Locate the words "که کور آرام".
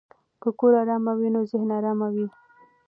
0.41-1.05